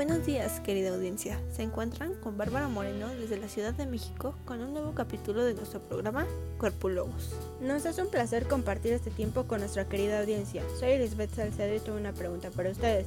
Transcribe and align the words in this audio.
Buenos 0.00 0.24
días, 0.24 0.60
querida 0.60 0.94
audiencia. 0.94 1.38
Se 1.54 1.62
encuentran 1.62 2.14
con 2.14 2.38
Bárbara 2.38 2.68
Moreno 2.68 3.08
desde 3.20 3.36
la 3.36 3.48
Ciudad 3.48 3.74
de 3.74 3.84
México 3.84 4.34
con 4.46 4.62
un 4.62 4.72
nuevo 4.72 4.94
capítulo 4.94 5.44
de 5.44 5.52
nuestro 5.52 5.78
programa 5.78 6.26
Cuerpo 6.56 6.88
Lobos. 6.88 7.34
Nos 7.60 7.84
es 7.84 7.98
un 7.98 8.08
placer 8.08 8.48
compartir 8.48 8.94
este 8.94 9.10
tiempo 9.10 9.44
con 9.44 9.60
nuestra 9.60 9.90
querida 9.90 10.20
audiencia. 10.20 10.62
Soy 10.78 10.92
Elizabeth 10.92 11.34
Salcedo 11.34 11.74
y 11.74 11.80
tengo 11.80 11.98
una 11.98 12.14
pregunta 12.14 12.50
para 12.50 12.70
ustedes. 12.70 13.04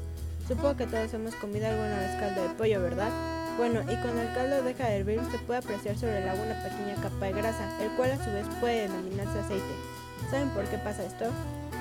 Supongo 0.47 0.77
que 0.77 0.85
todos 0.85 1.11
hemos 1.15 1.33
comido 1.33 1.65
alguna 1.65 1.97
vez 1.97 2.11
caldo 2.19 2.43
de 2.43 2.49
pollo, 2.49 2.79
¿verdad? 2.79 3.09
Bueno, 3.57 3.81
y 3.91 3.95
cuando 3.95 4.21
el 4.21 4.31
caldo 4.35 4.61
deja 4.61 4.87
de 4.87 4.97
hervir 4.97 5.19
se 5.31 5.39
puede 5.39 5.61
apreciar 5.61 5.97
sobre 5.97 6.21
el 6.21 6.29
agua 6.29 6.45
una 6.45 6.61
pequeña 6.61 6.93
capa 7.01 7.25
de 7.25 7.31
grasa, 7.31 7.83
el 7.83 7.89
cual 7.95 8.11
a 8.11 8.23
su 8.23 8.29
vez 8.29 8.45
puede 8.59 8.83
denominarse 8.83 9.39
aceite. 9.39 9.73
¿Saben 10.29 10.49
por 10.49 10.65
qué 10.65 10.77
pasa 10.77 11.03
esto? 11.03 11.25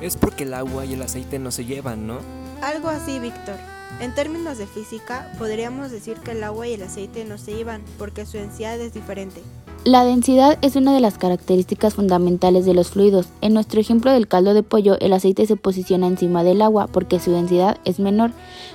Es 0.00 0.16
porque 0.16 0.44
el 0.44 0.54
agua 0.54 0.86
y 0.86 0.94
el 0.94 1.02
aceite 1.02 1.38
no 1.38 1.50
se 1.50 1.66
llevan, 1.66 2.06
¿no? 2.06 2.20
Algo 2.62 2.88
así, 2.88 3.18
Víctor. 3.18 3.56
En 4.00 4.14
términos 4.14 4.58
de 4.58 4.66
física, 4.66 5.30
podríamos 5.38 5.90
decir 5.90 6.16
que 6.18 6.32
el 6.32 6.42
agua 6.42 6.66
y 6.66 6.74
el 6.74 6.82
aceite 6.82 7.24
no 7.24 7.38
se 7.38 7.54
llevan 7.54 7.82
porque 7.98 8.26
su 8.26 8.36
densidad 8.36 8.80
es 8.80 8.94
diferente. 8.94 9.40
La 9.84 10.04
densidad 10.04 10.58
es 10.62 10.76
una 10.76 10.94
de 10.94 11.00
las 11.00 11.18
características 11.18 11.94
fundamentales 11.94 12.64
de 12.64 12.72
los 12.72 12.90
fluidos. 12.90 13.26
En 13.40 13.52
nuestro 13.52 13.80
ejemplo 13.80 14.12
del 14.12 14.28
caldo 14.28 14.54
de 14.54 14.62
pollo, 14.62 14.96
el 15.00 15.12
aceite 15.12 15.44
se 15.44 15.56
posiciona 15.56 16.06
encima 16.06 16.44
del 16.44 16.62
agua 16.62 16.86
porque 16.86 17.18
su 17.18 17.32
densidad 17.32 17.78
es 17.84 17.98
menor, 17.98 18.30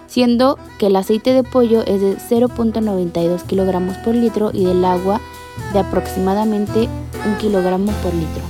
siendo 0.07 0.59
que 0.77 0.87
el 0.87 0.97
aceite 0.97 1.33
de 1.33 1.43
pollo 1.43 1.85
es 1.85 2.01
de 2.01 2.17
0.92 2.17 3.43
kilogramos 3.43 3.95
por 3.99 4.15
litro 4.15 4.51
y 4.53 4.65
del 4.65 4.83
agua 4.83 5.21
de 5.71 5.79
aproximadamente 5.79 6.89
1 7.25 7.37
kilogramo 7.37 7.93
por 8.03 8.13
litro. 8.13 8.43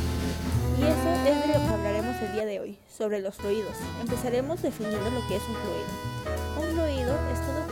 Y 0.79 0.83
eso 0.83 1.09
es 1.27 1.41
de 1.45 1.53
lo 1.53 1.63
que 1.63 1.73
hablaremos 1.73 2.15
el 2.23 2.33
día 2.33 2.45
de 2.45 2.59
hoy, 2.59 2.77
sobre 2.95 3.19
los 3.21 3.35
fluidos. 3.35 3.73
Empezaremos 4.01 4.63
definiendo 4.63 5.11
lo 5.11 5.27
que 5.27 5.35
es 5.35 5.43
un 5.43 5.55
fluido. 5.55 6.26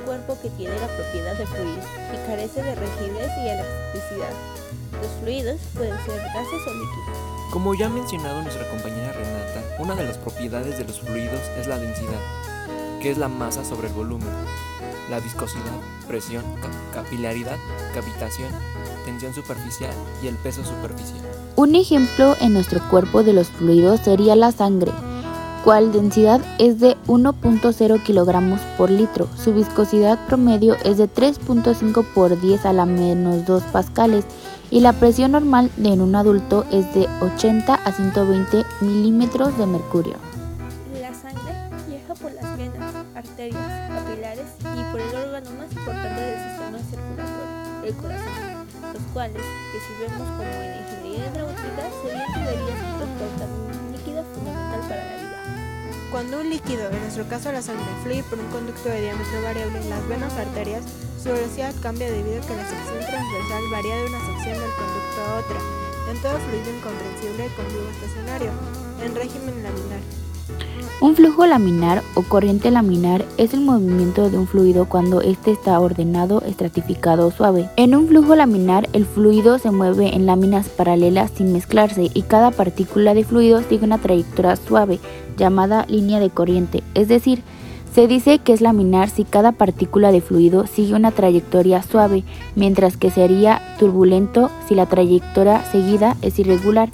Cuerpo 0.05 0.37
que 0.41 0.49
tiene 0.51 0.75
la 0.79 0.87
propiedad 0.87 1.35
de 1.35 1.45
fluir 1.47 1.79
y 2.13 2.27
carece 2.27 2.61
de 2.61 2.75
rigidez 2.75 3.31
y 3.43 3.47
elasticidad. 3.49 4.34
Los 5.01 5.12
fluidos 5.21 5.59
pueden 5.75 5.97
ser 6.05 6.17
gases 6.34 6.67
o 6.67 6.73
líquidos. 6.73 7.17
Como 7.51 7.73
ya 7.75 7.87
ha 7.87 7.89
mencionado 7.89 8.41
nuestra 8.41 8.70
compañera 8.70 9.12
Renata, 9.13 9.62
una 9.79 9.95
de 9.95 10.03
las 10.05 10.17
propiedades 10.17 10.77
de 10.77 10.85
los 10.85 10.99
fluidos 10.99 11.39
es 11.59 11.67
la 11.67 11.77
densidad, 11.77 12.20
que 13.01 13.12
es 13.12 13.17
la 13.17 13.27
masa 13.27 13.63
sobre 13.65 13.87
el 13.87 13.93
volumen, 13.93 14.27
la 15.09 15.20
viscosidad, 15.20 15.63
presión, 16.07 16.43
ca- 16.62 17.01
capilaridad, 17.03 17.57
cavitación, 17.93 18.49
tensión 19.05 19.34
superficial 19.34 19.93
y 20.23 20.27
el 20.27 20.35
peso 20.35 20.63
superficial. 20.65 21.21
Un 21.55 21.75
ejemplo 21.75 22.35
en 22.41 22.53
nuestro 22.53 22.81
cuerpo 22.90 23.23
de 23.23 23.34
los 23.34 23.47
fluidos 23.47 24.01
sería 24.01 24.35
la 24.35 24.51
sangre, 24.51 24.91
cual 25.66 25.91
densidad 25.91 26.41
es 26.60 26.80
de 26.80 26.96
1.0 27.08 28.04
kilogramos 28.04 28.62
por 28.77 28.91
litro. 28.91 29.27
Su 29.35 29.52
viscosidad 29.52 30.20
promedio 30.27 30.76
es 30.85 30.99
de 30.99 31.10
3.5 31.10 32.05
por 32.13 32.40
10 32.40 32.68
a 32.68 32.71
la 32.71 32.85
menos 32.85 33.48
2 33.48 33.63
pascales 33.74 34.26
y 34.70 34.82
la 34.82 34.93
presión 34.93 35.32
normal 35.32 35.71
en 35.84 36.02
un 36.02 36.16
adulto 36.16 36.66
es 36.71 36.93
de 36.93 37.10
80 37.20 37.74
a 37.74 37.91
120 37.91 38.63
milímetros 38.82 39.58
de 39.58 39.66
mercurio. 39.66 40.13
La 41.02 41.12
sangre 41.16 41.55
viaja 41.88 42.13
por 42.13 42.32
las 42.32 42.58
venas, 42.58 42.93
arterias, 43.16 43.91
capilares 43.91 44.46
y 44.62 44.91
por 44.91 45.02
el 45.02 45.16
órgano 45.16 45.49
más 45.58 45.71
importante 45.71 46.21
del 46.21 46.40
sistema 46.48 46.77
circulatorio, 46.91 47.88
el 47.88 47.93
corazón, 47.96 48.68
los 48.93 49.04
cuales, 49.13 49.41
que 49.41 49.80
si 49.82 49.93
vemos 49.99 50.30
como 50.30 50.43
en 50.43 50.77
ingeniería 50.77 51.26
hidráulica, 51.26 51.90
serían 52.04 52.34
tuberías 52.34 52.77
que 52.77 52.98
transportan 53.02 53.49
un 53.49 53.91
líquido 53.93 54.24
fundamental 54.26 54.82
para 54.82 55.04
la 55.04 55.16
vida. 55.18 55.24
Cuando 56.16 56.40
un 56.40 56.49
líquido, 56.49 56.90
en 56.90 57.02
nuestro 57.02 57.27
caso 57.27 57.52
la 57.52 57.62
sangre, 57.62 57.84
fluye 58.02 58.24
por 58.24 58.40
un 58.40 58.48
conducto 58.48 58.88
de 58.88 59.02
diámetro 59.02 59.41
variable 59.41 59.82
en 59.82 59.90
las 59.90 60.08
venas 60.08 60.32
arterias, 60.32 60.82
su 61.21 61.27
velocidad 61.27 61.76
cambia 61.82 62.10
debido 62.10 62.41
a 62.41 62.48
que 62.48 62.55
la 62.55 62.63
sección 62.70 62.99
transversal 62.99 63.63
varía 63.70 63.96
de 63.98 64.06
una 64.06 64.19
sección 64.19 64.56
del 64.56 64.72
conducto 64.80 65.22
a 65.28 65.36
otra. 65.44 65.59
En 66.09 66.22
todo 66.22 66.40
fluido 66.40 66.72
incomprensible 66.72 67.52
con 67.58 67.66
flujo 67.66 67.90
estacionario, 68.00 68.52
en 69.04 69.14
régimen 69.14 69.62
laminar. 69.62 70.00
Un 71.01 71.16
flujo 71.16 71.45
laminar 71.45 72.01
o 72.16 72.23
corriente 72.23 72.72
laminar 72.72 73.25
es 73.38 73.53
el 73.53 73.61
movimiento 73.61 74.29
de 74.29 74.38
un 74.38 74.47
fluido 74.47 74.88
cuando 74.88 75.22
éste 75.22 75.51
está 75.51 75.79
ordenado, 75.79 76.41
estratificado 76.41 77.28
o 77.28 77.31
suave. 77.31 77.69
En 77.75 77.95
un 77.95 78.07
flujo 78.07 78.33
laminar, 78.35 78.88
el 78.94 79.06
fluido 79.06 79.59
se 79.59 79.72
mueve 79.72 80.16
en 80.16 80.25
láminas 80.25 80.69
paralelas 80.69 81.31
sin 81.35 81.51
mezclarse 81.51 82.09
y 82.13 82.22
cada 82.22 82.51
partícula 82.51 83.13
de 83.13 83.25
fluido 83.25 83.61
sigue 83.61 83.85
una 83.85 83.97
trayectoria 83.97 84.56
suave, 84.56 85.00
llamada 85.38 85.85
línea 85.89 86.19
de 86.19 86.29
corriente. 86.29 86.81
Es 86.94 87.09
decir, 87.09 87.44
se 87.94 88.07
dice 88.07 88.39
que 88.39 88.53
es 88.53 88.62
laminar 88.62 89.09
si 89.09 89.25
cada 89.25 89.51
partícula 89.51 90.12
de 90.12 90.22
fluido 90.22 90.66
sigue 90.66 90.95
una 90.95 91.12
trayectoria 91.12 91.83
suave, 91.83 92.23
mientras 92.56 92.97
que 92.97 93.12
sería 93.12 93.62
turbulento 93.79 94.50
si 94.67 94.75
la 94.75 94.85
trayectoria 94.85 95.63
seguida 95.72 96.17
es 96.22 96.39
irregular. 96.39 96.89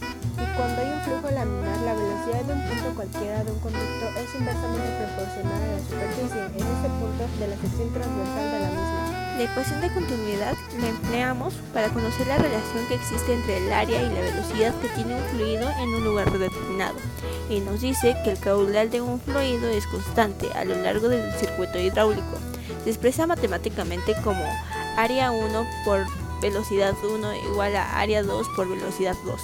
Punto 7.21 7.39
de 7.39 7.47
la 7.47 7.61
sección 7.61 7.93
transversal 7.93 8.51
de 8.51 8.59
la 8.59 8.67
misma. 8.69 9.37
La 9.37 9.43
ecuación 9.43 9.81
de 9.81 9.93
continuidad 9.93 10.55
la 10.79 10.87
empleamos 10.87 11.53
para 11.73 11.89
conocer 11.89 12.27
la 12.27 12.37
relación 12.37 12.85
que 12.87 12.95
existe 12.95 13.33
entre 13.33 13.57
el 13.57 13.71
área 13.71 14.01
y 14.01 14.09
la 14.09 14.21
velocidad 14.21 14.73
que 14.81 14.89
tiene 14.89 15.15
un 15.15 15.23
fluido 15.29 15.69
en 15.79 15.89
un 15.89 16.03
lugar 16.03 16.31
determinado. 16.31 16.95
Y 17.49 17.59
nos 17.59 17.81
dice 17.81 18.15
que 18.23 18.31
el 18.31 18.39
caudal 18.39 18.89
de 18.89 19.01
un 19.01 19.19
fluido 19.19 19.69
es 19.69 19.85
constante 19.87 20.51
a 20.53 20.65
lo 20.65 20.75
largo 20.75 21.09
del 21.09 21.31
circuito 21.33 21.79
hidráulico. 21.79 22.37
Se 22.83 22.89
expresa 22.89 23.27
matemáticamente 23.27 24.15
como 24.23 24.43
área 24.97 25.31
1 25.31 25.67
por 25.85 26.05
velocidad 26.41 26.93
1 27.03 27.35
igual 27.51 27.75
a 27.75 27.99
área 27.99 28.23
2 28.23 28.47
por 28.55 28.67
velocidad 28.67 29.15
2. 29.25 29.41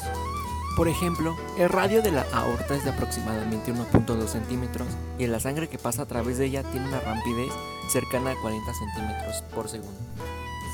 Por 0.77 0.87
ejemplo, 0.87 1.35
el 1.57 1.69
radio 1.69 2.03
de 2.03 2.11
la 2.11 2.27
aorta 2.31 2.75
es 2.75 2.83
de 2.83 2.91
aproximadamente 2.91 3.73
1.2 3.73 4.27
centímetros 4.27 4.87
y 5.17 5.25
la 5.25 5.39
sangre 5.39 5.67
que 5.67 5.79
pasa 5.79 6.03
a 6.03 6.05
través 6.05 6.37
de 6.37 6.45
ella 6.45 6.61
tiene 6.71 6.87
una 6.87 6.99
rapidez 6.99 7.51
cercana 7.89 8.29
a 8.29 8.41
40 8.43 8.73
centímetros 8.75 9.41
por 9.55 9.69
segundo. 9.69 9.97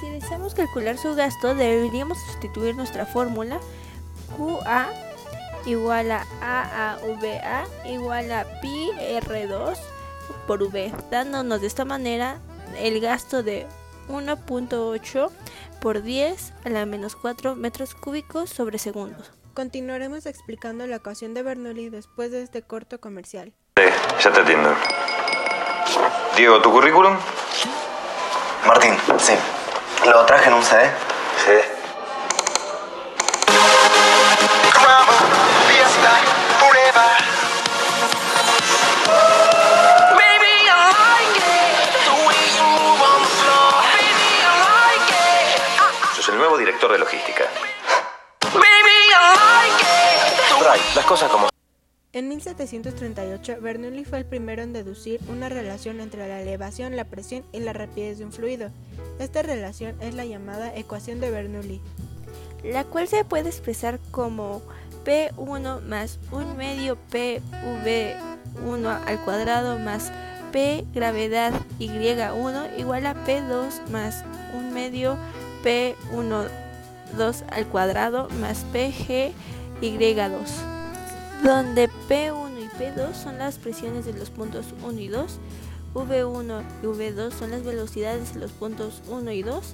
Si 0.02 0.10
deseamos 0.10 0.56
calcular 0.56 0.98
su 0.98 1.16
gasto, 1.16 1.56
deberíamos 1.56 2.18
sustituir 2.18 2.76
nuestra 2.76 3.06
fórmula 3.06 3.62
QA 4.36 4.90
igual 5.66 6.12
a 6.12 6.26
AAVA 6.42 7.64
igual 7.86 8.30
a 8.34 8.44
pi 8.60 8.92
R2 9.00 9.78
por 10.48 10.64
V, 10.64 10.92
dándonos 11.12 11.62
de 11.62 11.68
esta 11.68 11.86
manera 11.86 12.40
el 12.78 13.00
gasto 13.00 13.42
de 13.42 13.68
1.8 14.10 15.30
por 15.80 16.04
10 16.04 16.54
a 16.66 16.70
la 16.70 16.86
menos 16.86 17.16
4 17.16 17.56
metros 17.56 17.96
cúbicos 17.96 18.50
sobre 18.50 18.80
segundos. 18.80 19.32
Continuaremos 19.54 20.26
explicando 20.26 20.88
la 20.88 20.96
ecuación 20.96 21.36
de 21.36 21.44
Bernoulli 21.44 21.90
después 21.90 22.32
de 22.32 22.42
este 22.42 22.64
corto 22.64 23.00
comercial. 23.00 23.54
Sí, 23.78 23.84
ya 24.24 24.32
te 24.32 24.42
atiendo. 24.42 24.74
Diego, 26.36 26.60
¿tu 26.60 26.72
currículum? 26.72 27.16
Martín, 28.66 28.96
sí. 29.20 29.34
Lo 30.06 30.26
traje 30.26 30.50
en 30.50 30.56
un 30.56 30.64
CD. 30.64 30.90
Sí. 31.46 31.52
Sos 46.16 46.30
el 46.30 46.38
nuevo 46.38 46.58
director 46.58 46.92
de 46.92 46.98
logística. 46.98 47.43
Las 51.04 51.10
cosas 51.10 51.32
como 51.32 51.50
En 52.14 52.30
1738, 52.30 53.58
Bernoulli 53.60 54.06
fue 54.06 54.20
el 54.20 54.26
primero 54.26 54.62
en 54.62 54.72
deducir 54.72 55.20
una 55.28 55.50
relación 55.50 56.00
entre 56.00 56.28
la 56.30 56.42
elevación, 56.42 56.96
la 56.96 57.04
presión 57.04 57.44
y 57.52 57.60
la 57.60 57.74
rapidez 57.74 58.20
de 58.20 58.26
un 58.26 58.32
fluido. 58.32 58.70
Esta 59.20 59.42
relación 59.42 59.96
es 60.02 60.14
la 60.14 60.24
llamada 60.24 60.74
ecuación 60.76 61.20
de 61.20 61.30
Bernoulli. 61.30 61.82
la 62.64 62.86
cual 62.86 63.10
se 63.10 63.26
puede 63.26 63.50
expresar 63.50 64.00
como 64.12 64.62
P1 65.04 65.82
más 65.82 66.20
un 66.32 66.56
medio 66.56 66.98
PV1 67.12 69.02
al 69.06 69.20
cuadrado 69.26 69.80
más 69.80 70.14
P 70.54 70.86
gravedad 70.94 71.52
Y1 71.80 72.80
igual 72.80 73.06
a 73.08 73.16
P2 73.26 73.90
más 73.92 74.24
un 74.56 74.74
medio 74.74 75.18
P1 75.66 76.48
2 77.18 77.44
al 77.50 77.68
cuadrado 77.68 78.30
más 78.40 78.60
PG 78.72 79.34
Y2 79.82 80.73
donde 81.44 81.90
P1 82.10 82.52
y 82.58 82.70
P2 82.80 83.14
son 83.14 83.38
las 83.38 83.58
presiones 83.58 84.06
de 84.06 84.14
los 84.14 84.30
puntos 84.30 84.66
1 84.84 85.00
y 85.00 85.08
2 85.10 85.40
V1 85.94 86.64
y 86.82 86.86
V2 86.86 87.32
son 87.32 87.52
las 87.52 87.64
velocidades 87.64 88.34
de 88.34 88.40
los 88.40 88.52
puntos 88.52 89.02
1 89.10 89.32
y 89.32 89.44
2 89.44 89.74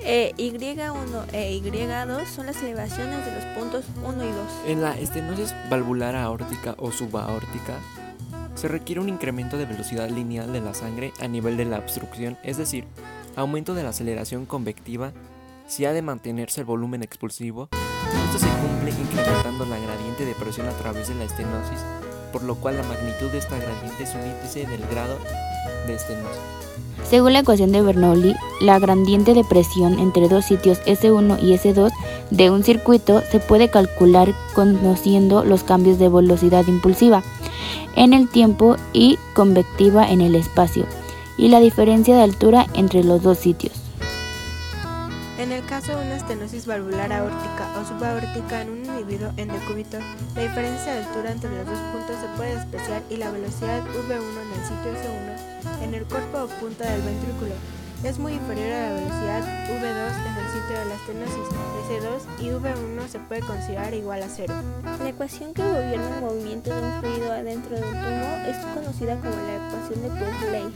e 0.00 0.32
Y1 0.36 1.24
e 1.32 1.60
Y2 1.60 2.26
son 2.26 2.46
las 2.46 2.62
elevaciones 2.62 3.24
de 3.24 3.34
los 3.34 3.44
puntos 3.56 3.84
1 4.04 4.24
y 4.24 4.28
2. 4.28 4.36
En 4.66 4.82
la 4.82 4.98
estenosis 4.98 5.54
valvular 5.70 6.16
aórtica 6.16 6.74
o 6.78 6.90
subaórtica 6.90 7.74
Se 8.54 8.68
requiere 8.68 9.00
un 9.00 9.08
incremento 9.08 9.56
de 9.56 9.66
velocidad 9.66 10.08
lineal 10.08 10.52
de 10.52 10.60
la 10.60 10.74
sangre 10.74 11.12
a 11.20 11.28
nivel 11.28 11.56
de 11.56 11.64
la 11.64 11.78
obstrucción, 11.78 12.38
es 12.42 12.56
decir, 12.56 12.86
aumento 13.36 13.74
de 13.74 13.84
la 13.84 13.90
aceleración 13.90 14.46
convectiva 14.46 15.12
si 15.68 15.84
ha 15.84 15.92
de 15.92 16.02
mantenerse 16.02 16.62
el 16.62 16.66
volumen 16.66 17.02
expulsivo. 17.02 17.68
Esto 18.26 18.38
se 18.38 18.48
cumple 18.60 18.90
incrementando 18.90 19.64
la 19.66 19.78
gradiente 19.78 20.24
de 20.24 20.34
presión 20.34 20.68
a 20.68 20.72
través 20.72 21.08
de 21.08 21.14
la 21.14 21.24
estenosis, 21.24 21.80
por 22.32 22.42
lo 22.42 22.54
cual 22.56 22.76
la 22.76 22.82
magnitud 22.84 23.28
de 23.30 23.38
esta 23.38 23.56
gradiente 23.56 24.02
es 24.02 24.14
un 24.14 24.22
índice 24.22 24.66
del 24.66 24.86
grado 24.86 25.18
de 25.86 25.94
estenosis. 25.94 26.40
Según 27.08 27.32
la 27.32 27.40
ecuación 27.40 27.72
de 27.72 27.80
Bernoulli, 27.80 28.34
la 28.60 28.78
gradiente 28.78 29.32
de 29.34 29.44
presión 29.44 29.98
entre 29.98 30.28
dos 30.28 30.44
sitios 30.44 30.80
S1 30.82 31.42
y 31.42 31.54
S2 31.54 31.90
de 32.30 32.50
un 32.50 32.62
circuito 32.62 33.22
se 33.30 33.40
puede 33.40 33.68
calcular 33.70 34.34
conociendo 34.54 35.44
los 35.44 35.62
cambios 35.62 35.98
de 35.98 36.08
velocidad 36.08 36.66
impulsiva 36.66 37.22
en 37.96 38.12
el 38.12 38.28
tiempo 38.28 38.76
y 38.92 39.18
convectiva 39.34 40.10
en 40.10 40.20
el 40.20 40.34
espacio 40.34 40.86
y 41.38 41.48
la 41.48 41.60
diferencia 41.60 42.16
de 42.16 42.22
altura 42.22 42.66
entre 42.74 43.02
los 43.04 43.22
dos 43.22 43.38
sitios. 43.38 43.87
En 45.38 45.52
el 45.52 45.64
caso 45.66 45.96
de 45.96 46.04
una 46.04 46.16
estenosis 46.16 46.66
valvular 46.66 47.12
aórtica 47.12 47.68
o 47.80 47.84
subaórtica 47.86 48.62
en 48.62 48.70
un 48.70 48.84
individuo 48.84 49.30
en 49.36 49.46
decúbito, 49.46 49.98
la 50.34 50.42
diferencia 50.42 50.94
de 50.94 51.04
altura 51.04 51.30
entre 51.30 51.50
los 51.56 51.64
dos 51.64 51.78
puntos 51.92 52.16
se 52.20 52.36
puede 52.36 52.56
despreciar 52.56 53.02
y 53.08 53.18
la 53.18 53.30
velocidad 53.30 53.84
V1 53.84 54.10
en 54.10 54.52
el 54.52 54.66
sitio 54.66 54.92
S1 54.92 55.84
en 55.84 55.94
el 55.94 56.04
cuerpo 56.06 56.38
o 56.38 56.48
punta 56.48 56.90
del 56.90 57.02
ventrículo 57.02 57.54
es 58.02 58.18
muy 58.18 58.32
inferior 58.32 58.72
a 58.72 58.88
la 58.88 58.94
velocidad 58.94 59.42
V2 59.68 60.26
en 60.26 60.36
el 60.38 60.48
sitio 60.52 60.78
de 60.78 60.84
la 60.84 60.94
estenosis 60.94 61.48
S2 61.88 62.40
y 62.40 62.48
V1 62.48 63.08
se 63.08 63.18
puede 63.20 63.40
considerar 63.40 63.94
igual 63.94 64.22
a 64.24 64.28
cero. 64.28 64.54
La 65.00 65.08
ecuación 65.08 65.54
que 65.54 65.62
gobierna 65.62 66.16
el 66.16 66.20
movimiento 66.20 66.74
de 66.74 66.82
un 66.82 67.00
fluido 67.00 67.32
adentro 67.32 67.76
de 67.76 67.82
un 67.82 67.92
tubo 67.92 68.28
es 68.46 68.56
conocida 68.74 69.16
como 69.16 69.36
la 69.36 69.68
ecuación 69.68 70.02
de 70.02 70.08
Purley. 70.10 70.74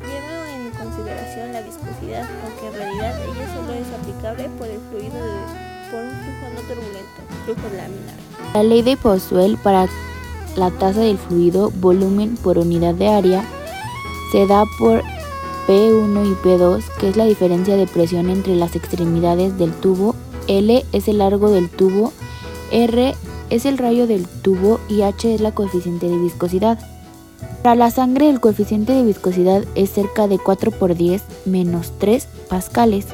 Lleva 0.00 0.47
consideración 0.78 1.52
la 1.52 1.62
viscosidad, 1.62 2.28
aunque 2.44 2.66
en 2.68 2.74
realidad 2.74 3.16
ella 3.22 3.54
solo 3.54 3.72
es 3.72 3.86
aplicable 4.00 4.48
por 4.58 4.68
el 4.68 4.80
fluido 4.90 5.14
de, 5.14 5.90
por 5.90 6.00
un 6.00 6.10
flujo 6.10 6.46
no 6.54 6.60
turbulento, 6.62 7.20
flujo 7.44 7.76
laminar. 7.76 8.14
La 8.54 8.62
ley 8.62 8.82
de 8.82 8.96
Poiseuille 8.96 9.58
para 9.58 9.88
la 10.56 10.70
tasa 10.70 11.00
del 11.00 11.18
fluido 11.18 11.70
volumen 11.70 12.36
por 12.36 12.58
unidad 12.58 12.94
de 12.94 13.08
área 13.08 13.44
se 14.32 14.46
da 14.46 14.64
por 14.78 15.02
P1 15.66 16.26
y 16.26 16.34
P2, 16.46 16.82
que 16.98 17.08
es 17.10 17.16
la 17.16 17.24
diferencia 17.24 17.76
de 17.76 17.86
presión 17.86 18.30
entre 18.30 18.54
las 18.56 18.74
extremidades 18.74 19.58
del 19.58 19.72
tubo, 19.72 20.14
L 20.46 20.84
es 20.92 21.08
el 21.08 21.18
largo 21.18 21.50
del 21.50 21.68
tubo, 21.68 22.12
R 22.70 23.14
es 23.50 23.66
el 23.66 23.78
rayo 23.78 24.06
del 24.06 24.26
tubo 24.26 24.80
y 24.88 25.02
H 25.02 25.34
es 25.34 25.40
la 25.40 25.52
coeficiente 25.52 26.08
de 26.08 26.16
viscosidad. 26.16 26.78
Para 27.62 27.74
la 27.74 27.90
sangre 27.90 28.30
el 28.30 28.40
coeficiente 28.40 28.92
de 28.92 29.04
viscosidad 29.04 29.64
es 29.74 29.90
cerca 29.90 30.28
de 30.28 30.38
4 30.38 30.70
por 30.70 30.94
10 30.94 31.22
menos 31.46 31.92
3 31.98 32.26
pascales. 32.48 33.06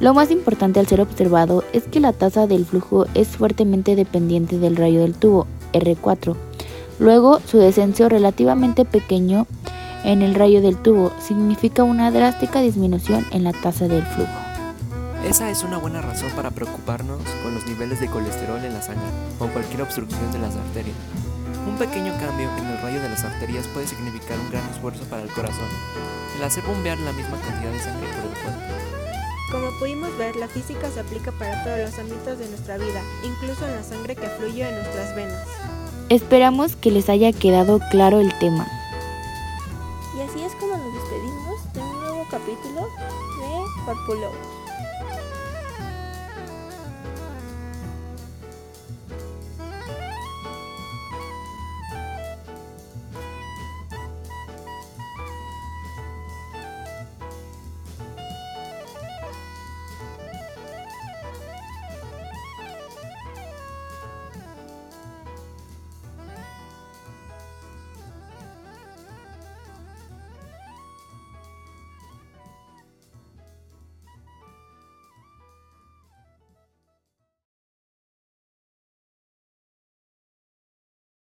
Lo 0.00 0.14
más 0.14 0.30
importante 0.30 0.80
al 0.80 0.86
ser 0.86 1.00
observado 1.00 1.64
es 1.72 1.84
que 1.84 2.00
la 2.00 2.12
tasa 2.12 2.46
del 2.46 2.64
flujo 2.64 3.06
es 3.14 3.28
fuertemente 3.28 3.96
dependiente 3.96 4.58
del 4.58 4.76
rayo 4.76 5.00
del 5.00 5.14
tubo, 5.14 5.46
R4. 5.72 6.36
Luego, 6.98 7.40
su 7.46 7.58
descenso 7.58 8.08
relativamente 8.08 8.84
pequeño 8.84 9.46
en 10.04 10.22
el 10.22 10.34
rayo 10.34 10.62
del 10.62 10.76
tubo 10.76 11.12
significa 11.20 11.82
una 11.82 12.10
drástica 12.10 12.60
disminución 12.62 13.26
en 13.30 13.44
la 13.44 13.52
tasa 13.52 13.88
del 13.88 14.02
flujo. 14.02 14.32
Esa 15.28 15.50
es 15.50 15.62
una 15.62 15.76
buena 15.76 16.00
razón 16.00 16.30
para 16.34 16.50
preocuparnos 16.50 17.20
con 17.42 17.54
los 17.54 17.66
niveles 17.66 18.00
de 18.00 18.06
colesterol 18.06 18.64
en 18.64 18.72
la 18.72 18.80
sangre 18.80 19.04
o 19.38 19.46
cualquier 19.48 19.82
obstrucción 19.82 20.32
de 20.32 20.38
las 20.38 20.56
arterias. 20.56 20.96
Un 21.80 21.86
pequeño 21.86 22.12
cambio 22.20 22.50
en 22.58 22.66
el 22.66 22.82
rayo 22.82 23.00
de 23.00 23.08
las 23.08 23.24
arterias 23.24 23.66
puede 23.68 23.86
significar 23.86 24.38
un 24.38 24.50
gran 24.50 24.68
esfuerzo 24.68 25.02
para 25.04 25.22
el 25.22 25.30
corazón, 25.30 25.64
el 26.36 26.44
hacer 26.44 26.62
bombear 26.64 26.98
la 26.98 27.12
misma 27.14 27.40
cantidad 27.40 27.72
de 27.72 27.78
sangre 27.78 28.06
por 28.06 28.26
el 28.26 28.42
cuerpo. 28.42 28.74
Como 29.50 29.78
pudimos 29.78 30.14
ver, 30.18 30.36
la 30.36 30.46
física 30.46 30.90
se 30.90 31.00
aplica 31.00 31.32
para 31.32 31.64
todos 31.64 31.78
los 31.78 31.98
ámbitos 31.98 32.38
de 32.38 32.50
nuestra 32.50 32.76
vida, 32.76 33.00
incluso 33.24 33.66
en 33.66 33.76
la 33.76 33.82
sangre 33.82 34.14
que 34.14 34.28
fluye 34.28 34.68
en 34.68 34.74
nuestras 34.74 35.16
venas. 35.16 35.42
Esperamos 36.10 36.76
que 36.76 36.90
les 36.90 37.08
haya 37.08 37.32
quedado 37.32 37.80
claro 37.90 38.20
el 38.20 38.38
tema. 38.40 38.68
Y 40.18 40.20
así 40.20 40.44
es 40.44 40.52
como 40.56 40.76
nos 40.76 40.92
despedimos 40.92 41.72
de 41.72 41.80
un 41.80 41.98
nuevo 41.98 42.26
capítulo 42.30 42.82
de 42.82 43.84
Corpulous. 43.86 44.49